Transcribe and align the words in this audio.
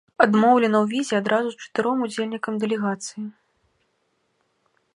Адмоўлена 0.23 0.77
ў 0.83 0.93
візе 0.93 1.15
адразу 1.23 1.51
чатыром 1.65 1.99
удзельнікам 2.05 2.59
дэлегацыі. 2.63 3.27